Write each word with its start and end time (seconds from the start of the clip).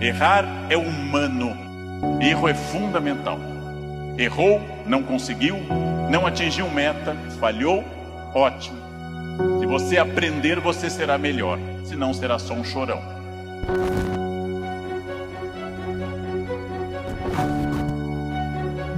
Errar 0.00 0.44
é 0.68 0.76
humano. 0.76 1.56
Erro 2.20 2.48
é 2.48 2.54
fundamental. 2.54 3.38
Errou, 4.18 4.60
não 4.86 5.02
conseguiu, 5.02 5.58
não 6.10 6.26
atingiu 6.26 6.70
meta, 6.70 7.16
falhou, 7.38 7.84
ótimo. 8.34 8.76
Se 9.60 9.66
você 9.66 9.98
aprender, 9.98 10.60
você 10.60 10.88
será 10.88 11.18
melhor. 11.18 11.58
Senão 11.84 12.12
será 12.12 12.38
só 12.38 12.54
um 12.54 12.64
chorão. 12.64 13.02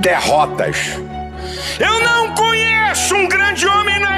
Derrotas. 0.00 0.98
Eu 1.78 2.00
não 2.00 2.34
conheço 2.34 3.14
um 3.14 3.28
grande 3.28 3.66
homem 3.66 3.98
na 4.00 4.09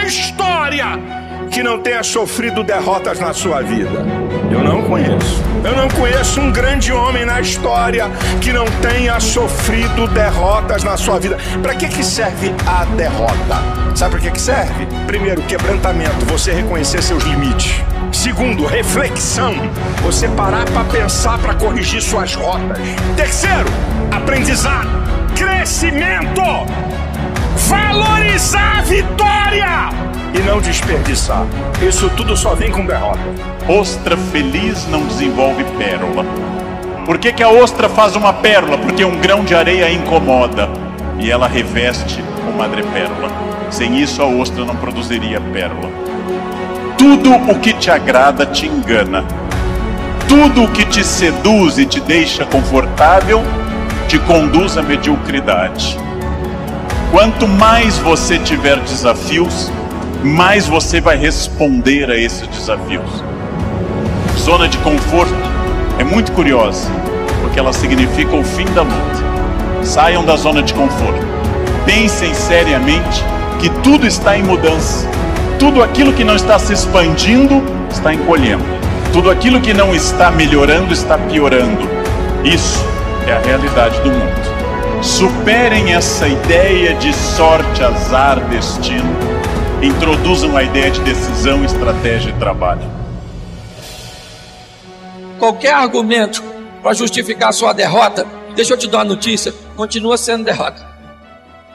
que 1.62 1.68
não 1.68 1.78
tenha 1.78 2.02
sofrido 2.02 2.64
derrotas 2.64 3.20
na 3.20 3.32
sua 3.32 3.62
vida. 3.62 4.04
Eu 4.50 4.64
não 4.64 4.82
conheço. 4.82 5.40
Eu 5.62 5.76
não 5.76 5.88
conheço 5.88 6.40
um 6.40 6.50
grande 6.50 6.92
homem 6.92 7.24
na 7.24 7.40
história 7.40 8.10
que 8.40 8.52
não 8.52 8.64
tenha 8.80 9.20
sofrido 9.20 10.08
derrotas 10.08 10.82
na 10.82 10.96
sua 10.96 11.20
vida. 11.20 11.38
Para 11.62 11.76
que, 11.76 11.86
que 11.86 12.02
serve 12.02 12.52
a 12.66 12.84
derrota? 12.96 13.62
Sabe 13.94 14.10
para 14.10 14.20
que, 14.22 14.30
que 14.32 14.40
serve? 14.40 14.88
Primeiro, 15.06 15.40
quebrantamento, 15.42 16.26
você 16.26 16.50
reconhecer 16.52 17.00
seus 17.00 17.22
limites. 17.22 17.80
Segundo, 18.10 18.66
reflexão, 18.66 19.54
você 20.02 20.26
parar 20.30 20.64
para 20.64 20.82
pensar 20.86 21.38
para 21.38 21.54
corrigir 21.54 22.02
suas 22.02 22.34
rotas. 22.34 22.76
Terceiro, 23.14 23.70
aprendizado, 24.10 24.88
crescimento, 25.36 26.42
valorizar 27.56 28.78
a 28.78 28.82
vitória 28.82 29.88
e 30.34 30.38
não 30.40 30.60
desperdiçar. 30.60 31.46
Isso 31.86 32.10
tudo 32.16 32.36
só 32.36 32.54
vem 32.54 32.70
com 32.70 32.86
derrota. 32.86 33.20
Ostra 33.68 34.16
feliz 34.16 34.86
não 34.88 35.04
desenvolve 35.06 35.64
pérola. 35.78 36.24
Por 37.04 37.18
que, 37.18 37.32
que 37.32 37.42
a 37.42 37.48
ostra 37.48 37.88
faz 37.88 38.16
uma 38.16 38.32
pérola? 38.32 38.78
Porque 38.78 39.04
um 39.04 39.18
grão 39.18 39.44
de 39.44 39.54
areia 39.54 39.92
incomoda 39.92 40.68
e 41.18 41.30
ela 41.30 41.48
reveste 41.48 42.22
o 42.48 42.56
madrepérola. 42.56 43.30
Sem 43.70 44.00
isso, 44.00 44.22
a 44.22 44.26
ostra 44.26 44.64
não 44.64 44.76
produziria 44.76 45.40
pérola. 45.40 45.90
Tudo 46.96 47.34
o 47.34 47.58
que 47.58 47.72
te 47.72 47.90
agrada 47.90 48.46
te 48.46 48.66
engana. 48.66 49.24
Tudo 50.28 50.64
o 50.64 50.68
que 50.68 50.84
te 50.86 51.04
seduz 51.04 51.78
e 51.78 51.84
te 51.84 52.00
deixa 52.00 52.44
confortável 52.44 53.42
te 54.08 54.18
conduz 54.18 54.76
à 54.76 54.82
mediocridade. 54.82 55.96
Quanto 57.12 57.46
mais 57.46 57.98
você 57.98 58.38
tiver 58.38 58.80
desafios, 58.80 59.70
mais 60.24 60.66
você 60.66 60.98
vai 60.98 61.14
responder 61.14 62.10
a 62.10 62.16
esses 62.16 62.48
desafios. 62.48 63.22
Zona 64.38 64.66
de 64.66 64.78
conforto 64.78 65.34
é 65.98 66.04
muito 66.04 66.32
curiosa, 66.32 66.88
porque 67.42 67.58
ela 67.58 67.74
significa 67.74 68.34
o 68.34 68.42
fim 68.42 68.64
da 68.72 68.80
luta. 68.80 69.84
Saiam 69.84 70.24
da 70.24 70.36
zona 70.36 70.62
de 70.62 70.72
conforto. 70.72 71.20
Pensem 71.84 72.32
seriamente 72.32 73.22
que 73.60 73.68
tudo 73.82 74.06
está 74.06 74.34
em 74.38 74.42
mudança. 74.42 75.06
Tudo 75.58 75.82
aquilo 75.82 76.14
que 76.14 76.24
não 76.24 76.34
está 76.34 76.58
se 76.58 76.72
expandindo 76.72 77.62
está 77.90 78.14
encolhendo. 78.14 78.64
Tudo 79.12 79.30
aquilo 79.30 79.60
que 79.60 79.74
não 79.74 79.94
está 79.94 80.30
melhorando 80.30 80.94
está 80.94 81.18
piorando. 81.18 81.86
Isso 82.42 82.82
é 83.26 83.34
a 83.34 83.38
realidade 83.38 84.00
do 84.00 84.10
mundo. 84.10 84.51
Superem 85.02 85.92
essa 85.94 86.28
ideia 86.28 86.94
de 86.94 87.12
sorte, 87.12 87.82
azar, 87.82 88.38
destino 88.48 89.12
introduzam 89.82 90.56
a 90.56 90.62
ideia 90.62 90.92
de 90.92 91.00
decisão, 91.00 91.64
estratégia 91.64 92.30
e 92.30 92.32
trabalho. 92.34 92.88
Qualquer 95.40 95.74
argumento 95.74 96.40
para 96.80 96.94
justificar 96.94 97.52
sua 97.52 97.72
derrota, 97.72 98.24
deixa 98.54 98.74
eu 98.74 98.78
te 98.78 98.86
dar 98.86 98.98
uma 98.98 99.04
notícia, 99.06 99.52
continua 99.76 100.16
sendo 100.16 100.44
derrota. 100.44 100.86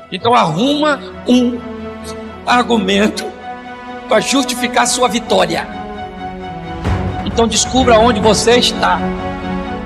Então 0.09 0.33
arruma 0.33 0.97
um 1.27 1.59
argumento 2.45 3.25
para 4.07 4.21
justificar 4.21 4.87
sua 4.87 5.09
vitória. 5.09 5.67
Então 7.25 7.45
descubra 7.45 7.99
onde 7.99 8.21
você 8.21 8.57
está 8.57 8.99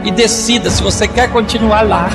e 0.03 0.11
decida 0.11 0.69
se 0.69 0.83
você 0.83 1.07
quer 1.07 1.31
continuar 1.31 1.81
lá 1.81 2.07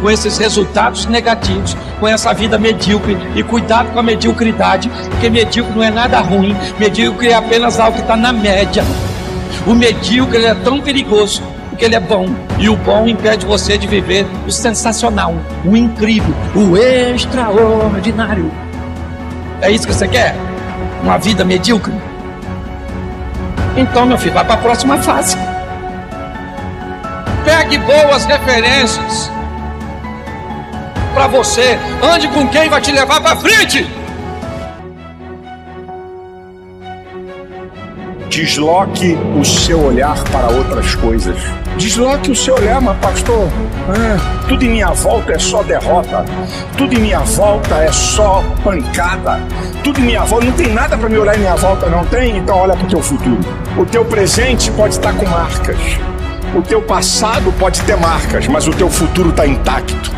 com 0.00 0.10
esses 0.10 0.38
resultados 0.38 1.06
negativos, 1.06 1.76
com 1.98 2.06
essa 2.06 2.32
vida 2.32 2.58
medíocre. 2.58 3.16
E 3.34 3.42
cuidado 3.42 3.92
com 3.92 3.98
a 3.98 4.02
mediocridade, 4.02 4.88
porque 5.10 5.30
medíocre 5.30 5.74
não 5.74 5.82
é 5.82 5.90
nada 5.90 6.20
ruim, 6.20 6.56
medíocre 6.78 7.28
é 7.28 7.34
apenas 7.34 7.80
algo 7.80 7.96
que 7.96 8.02
está 8.02 8.16
na 8.16 8.32
média. 8.32 8.84
O 9.66 9.74
medíocre 9.74 10.44
é 10.44 10.54
tão 10.54 10.80
perigoso 10.80 11.42
porque 11.76 11.84
ele 11.84 11.94
é 11.94 12.00
bom. 12.00 12.26
E 12.58 12.70
o 12.70 12.76
bom 12.76 13.06
impede 13.06 13.44
você 13.44 13.76
de 13.76 13.86
viver 13.86 14.26
o 14.46 14.50
sensacional, 14.50 15.34
o 15.62 15.76
incrível, 15.76 16.34
o 16.54 16.74
extraordinário. 16.76 18.50
É 19.60 19.70
isso 19.70 19.86
que 19.86 19.92
você 19.92 20.08
quer? 20.08 20.34
Uma 21.02 21.18
vida 21.18 21.44
medíocre? 21.44 21.92
Então, 23.76 24.06
meu 24.06 24.16
filho, 24.16 24.32
vai 24.32 24.44
para 24.44 24.54
a 24.54 24.58
próxima 24.58 24.96
fase. 24.98 25.36
Pegue 27.44 27.76
boas 27.78 28.24
referências 28.24 29.30
para 31.16 31.28
você. 31.28 31.78
Ande 32.02 32.28
com 32.28 32.46
quem 32.46 32.68
vai 32.68 32.78
te 32.78 32.92
levar 32.92 33.22
para 33.22 33.34
frente. 33.36 33.86
Desloque 38.28 39.16
o 39.34 39.42
seu 39.42 39.82
olhar 39.82 40.22
para 40.24 40.48
outras 40.48 40.94
coisas. 40.96 41.38
Desloque 41.78 42.30
o 42.30 42.36
seu 42.36 42.54
olhar, 42.54 42.82
mas 42.82 42.98
pastor, 42.98 43.48
ah, 43.88 44.44
tudo 44.46 44.62
em 44.62 44.68
minha 44.68 44.92
volta 44.92 45.32
é 45.32 45.38
só 45.38 45.62
derrota. 45.62 46.22
Tudo 46.76 46.94
em 46.94 46.98
minha 46.98 47.20
volta 47.20 47.76
é 47.76 47.90
só 47.90 48.44
pancada. 48.62 49.40
Tudo 49.82 49.98
em 50.00 50.04
minha 50.04 50.24
volta 50.24 50.44
não 50.44 50.52
tem 50.52 50.74
nada 50.74 50.98
para 50.98 51.08
me 51.08 51.16
olhar 51.16 51.34
em 51.36 51.40
minha 51.40 51.56
volta, 51.56 51.86
não 51.86 52.04
tem? 52.04 52.36
Então 52.36 52.58
olha 52.58 52.76
para 52.76 52.84
o 52.84 52.90
teu 52.90 53.00
futuro. 53.00 53.40
O 53.78 53.86
teu 53.86 54.04
presente 54.04 54.70
pode 54.72 54.94
estar 54.94 55.14
com 55.14 55.24
marcas. 55.24 55.78
O 56.56 56.62
teu 56.62 56.80
passado 56.80 57.52
pode 57.58 57.82
ter 57.82 57.98
marcas, 57.98 58.48
mas 58.48 58.66
o 58.66 58.70
teu 58.70 58.88
futuro 58.88 59.28
está 59.28 59.46
intacto. 59.46 60.10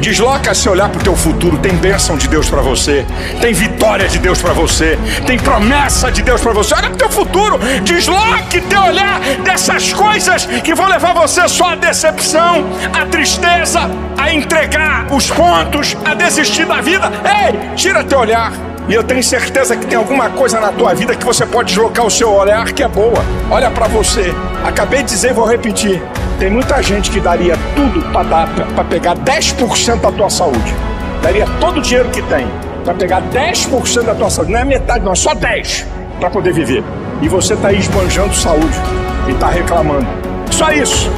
Desloca 0.00 0.54
se 0.54 0.66
olhar 0.66 0.88
para 0.88 0.98
o 0.98 1.04
teu 1.04 1.14
futuro. 1.14 1.58
Tem 1.58 1.76
bênção 1.76 2.16
de 2.16 2.26
Deus 2.26 2.48
para 2.48 2.62
você. 2.62 3.04
Tem 3.38 3.52
vitória 3.52 4.08
de 4.08 4.18
Deus 4.18 4.40
para 4.40 4.54
você. 4.54 4.98
Tem 5.26 5.38
promessa 5.38 6.10
de 6.10 6.22
Deus 6.22 6.40
para 6.40 6.52
você. 6.54 6.74
Olha 6.74 6.84
para 6.84 6.94
o 6.94 6.96
teu 6.96 7.10
futuro. 7.10 7.58
Desloque 7.82 8.62
teu 8.62 8.80
olhar 8.80 9.20
dessas 9.44 9.92
coisas 9.92 10.46
que 10.46 10.74
vão 10.74 10.88
levar 10.88 11.12
você 11.12 11.46
só 11.48 11.72
à 11.72 11.76
decepção, 11.76 12.64
à 12.90 13.04
tristeza, 13.04 13.80
a 14.16 14.32
entregar 14.32 15.06
os 15.12 15.30
pontos, 15.30 15.94
a 16.02 16.14
desistir 16.14 16.64
da 16.64 16.80
vida. 16.80 17.12
Ei, 17.24 17.76
tira 17.76 18.02
teu 18.02 18.20
olhar. 18.20 18.73
E 18.86 18.92
eu 18.92 19.02
tenho 19.02 19.22
certeza 19.22 19.74
que 19.74 19.86
tem 19.86 19.96
alguma 19.96 20.28
coisa 20.28 20.60
na 20.60 20.70
tua 20.70 20.92
vida 20.94 21.14
que 21.14 21.24
você 21.24 21.46
pode 21.46 21.68
deslocar 21.68 22.04
o 22.04 22.10
seu 22.10 22.30
olhar 22.30 22.70
que 22.70 22.82
é 22.82 22.88
boa. 22.88 23.24
Olha 23.50 23.70
para 23.70 23.88
você. 23.88 24.34
Acabei 24.62 25.02
de 25.02 25.08
dizer 25.08 25.32
vou 25.32 25.46
repetir. 25.46 26.02
Tem 26.38 26.50
muita 26.50 26.82
gente 26.82 27.10
que 27.10 27.18
daria 27.18 27.54
tudo 27.74 28.02
para 28.12 28.84
pegar 28.84 29.16
10% 29.16 30.00
da 30.00 30.12
tua 30.12 30.28
saúde. 30.28 30.74
Daria 31.22 31.46
todo 31.60 31.78
o 31.78 31.80
dinheiro 31.80 32.10
que 32.10 32.20
tem 32.22 32.46
para 32.84 32.92
pegar 32.92 33.22
10% 33.22 34.02
da 34.02 34.14
tua 34.14 34.28
saúde. 34.28 34.52
Não 34.52 34.58
é 34.58 34.64
metade, 34.64 35.02
não, 35.02 35.12
é 35.12 35.16
só 35.16 35.34
10% 35.34 35.86
para 36.20 36.28
poder 36.28 36.52
viver. 36.52 36.84
E 37.22 37.28
você 37.28 37.54
está 37.54 37.68
aí 37.68 37.78
esbanjando 37.78 38.34
saúde 38.34 38.78
e 39.26 39.30
está 39.30 39.48
reclamando. 39.48 40.06
Só 40.50 40.70
isso. 40.70 41.10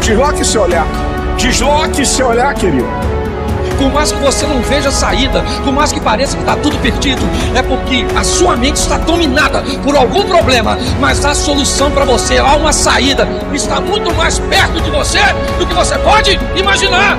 Desloque 0.00 0.44
seu 0.44 0.62
olhar. 0.62 0.86
Desloque 1.38 2.04
seu 2.04 2.26
olhar, 2.26 2.52
querido 2.54 3.13
por 3.74 3.92
mais 3.92 4.12
que 4.12 4.18
você 4.18 4.46
não 4.46 4.60
veja 4.62 4.90
saída, 4.90 5.42
por 5.62 5.72
mais 5.72 5.92
que 5.92 6.00
pareça 6.00 6.36
que 6.36 6.42
está 6.42 6.56
tudo 6.56 6.76
perdido, 6.78 7.22
é 7.54 7.62
porque 7.62 8.06
a 8.16 8.24
sua 8.24 8.56
mente 8.56 8.76
está 8.76 8.98
dominada 8.98 9.62
por 9.82 9.96
algum 9.96 10.22
problema, 10.24 10.78
mas 11.00 11.24
a 11.24 11.34
solução 11.34 11.90
para 11.90 12.04
você, 12.04 12.38
há 12.38 12.54
uma 12.56 12.72
saída, 12.72 13.26
está 13.52 13.80
muito 13.80 14.14
mais 14.14 14.38
perto 14.38 14.80
de 14.80 14.90
você 14.90 15.20
do 15.58 15.66
que 15.66 15.74
você 15.74 15.98
pode 15.98 16.38
imaginar. 16.56 17.16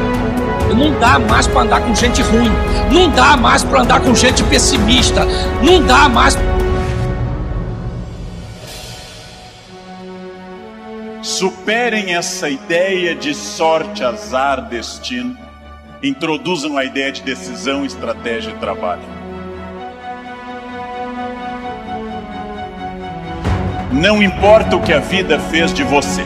Não 0.76 0.92
dá 1.00 1.20
mais 1.20 1.48
para 1.48 1.62
andar 1.62 1.82
com 1.82 1.96
gente 1.96 2.22
ruim, 2.22 2.52
não 2.92 3.10
dá 3.10 3.38
mais 3.38 3.64
para 3.64 3.82
andar 3.82 4.02
com 4.02 4.14
gente 4.14 4.44
pessimista, 4.44 5.26
não 5.62 5.82
dá 5.82 6.10
mais. 6.10 6.38
Superem 11.22 12.14
essa 12.14 12.50
ideia 12.50 13.16
de 13.16 13.34
sorte, 13.34 14.04
azar, 14.04 14.68
destino 14.68 15.45
introduzam 16.08 16.78
a 16.78 16.86
ideia 16.86 17.12
de 17.12 17.22
decisão, 17.22 17.86
estratégia 17.86 18.52
e 18.52 18.56
trabalho. 18.56 19.02
Não 23.92 24.22
importa 24.22 24.76
o 24.76 24.82
que 24.82 24.94
a 24.94 25.00
vida 25.00 25.40
fez 25.40 25.74
de 25.74 25.84
você, 25.84 26.24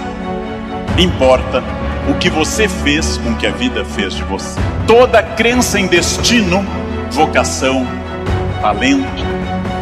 importa 0.98 1.64
o 2.10 2.16
que 2.16 2.30
você 2.30 2.68
fez 2.68 3.18
com 3.18 3.36
que 3.36 3.46
a 3.46 3.52
vida 3.52 3.86
fez 3.86 4.14
de 4.14 4.24
você. 4.24 4.60
Toda 4.88 5.22
crença 5.22 5.80
em 5.80 5.86
destino, 5.86 6.66
vocação, 7.12 7.86
talento, 8.62 9.24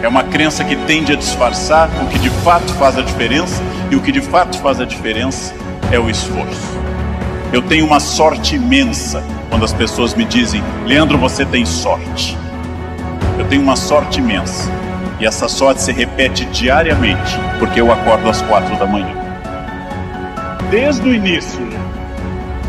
é 0.03 0.07
uma 0.07 0.23
crença 0.23 0.63
que 0.63 0.75
tende 0.75 1.13
a 1.13 1.15
disfarçar 1.15 1.89
o 2.03 2.07
que 2.07 2.19
de 2.19 2.29
fato 2.29 2.71
faz 2.73 2.97
a 2.97 3.01
diferença, 3.01 3.61
e 3.89 3.95
o 3.95 4.01
que 4.01 4.11
de 4.11 4.21
fato 4.21 4.59
faz 4.59 4.81
a 4.81 4.85
diferença 4.85 5.53
é 5.91 5.97
o 5.97 6.09
esforço. 6.09 6.86
Eu 7.57 7.63
tenho 7.63 7.87
uma 7.87 7.99
sorte 7.99 8.55
imensa 8.55 9.23
quando 9.49 9.65
as 9.65 9.73
pessoas 9.73 10.13
me 10.13 10.23
dizem: 10.25 10.63
Leandro, 10.85 11.17
você 11.17 11.43
tem 11.43 11.65
sorte. 11.65 12.37
Eu 13.35 13.45
tenho 13.47 13.63
uma 13.63 13.75
sorte 13.75 14.19
imensa. 14.19 14.71
E 15.19 15.25
essa 15.25 15.49
sorte 15.49 15.81
se 15.81 15.91
repete 15.91 16.45
diariamente, 16.45 17.35
porque 17.57 17.81
eu 17.81 17.91
acordo 17.91 18.29
às 18.29 18.43
quatro 18.43 18.77
da 18.77 18.85
manhã. 18.85 19.11
Desde 20.69 21.09
o 21.09 21.11
início, 21.11 21.67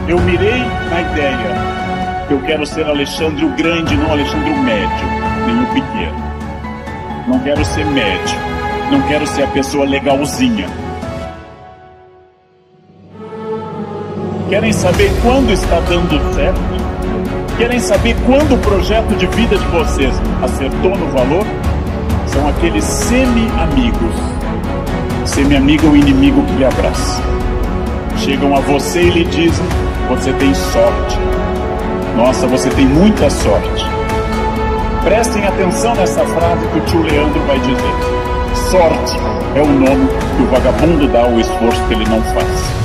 eu 0.08 0.18
mirei 0.20 0.64
na 0.90 1.02
ideia 1.02 2.24
que 2.26 2.32
eu 2.32 2.40
quero 2.46 2.64
ser 2.64 2.86
Alexandre 2.86 3.44
o 3.44 3.50
Grande, 3.56 3.94
não 3.94 4.10
Alexandre 4.10 4.50
o 4.50 4.62
Médio, 4.62 5.06
nem 5.44 5.64
o 5.64 5.66
Pequeno. 5.66 6.24
Não 7.26 7.38
quero 7.40 7.62
ser 7.62 7.84
médio, 7.84 8.38
não 8.90 9.02
quero 9.02 9.26
ser 9.26 9.42
a 9.42 9.48
pessoa 9.48 9.84
legalzinha. 9.84 10.66
Querem 14.48 14.72
saber 14.72 15.12
quando 15.22 15.52
está 15.52 15.78
dando 15.80 16.34
certo? 16.34 16.58
Querem 17.58 17.78
saber 17.78 18.16
quando 18.24 18.54
o 18.54 18.58
projeto 18.58 19.14
de 19.16 19.26
vida 19.26 19.58
de 19.58 19.66
vocês 19.66 20.14
acertou 20.42 20.96
no 20.96 21.06
valor? 21.08 21.44
São 22.28 22.48
aqueles 22.48 22.82
semi-amigos. 22.82 24.14
Semi-amigo 25.26 25.86
é 25.88 25.90
o 25.90 25.96
inimigo 25.96 26.42
que 26.44 26.52
lhe 26.54 26.64
abraça. 26.64 27.22
Chegam 28.16 28.56
a 28.56 28.60
você 28.60 29.02
e 29.02 29.10
lhe 29.10 29.24
dizem: 29.26 29.66
Você 30.08 30.32
tem 30.32 30.54
sorte. 30.54 31.18
Nossa, 32.16 32.46
você 32.46 32.70
tem 32.70 32.86
muita 32.86 33.28
sorte. 33.28 33.84
Prestem 35.04 35.44
atenção 35.44 35.94
nessa 35.94 36.24
frase 36.24 36.66
que 36.68 36.78
o 36.78 36.84
tio 36.86 37.02
Leandro 37.02 37.40
vai 37.46 37.60
dizer. 37.60 38.70
Sorte 38.70 39.14
é 39.54 39.60
o 39.60 39.66
nome 39.66 40.08
que 40.36 40.42
o 40.42 40.46
vagabundo 40.46 41.06
dá 41.08 41.20
ao 41.20 41.38
esforço 41.38 41.84
que 41.86 41.92
ele 41.92 42.06
não 42.08 42.22
faz. 42.22 42.77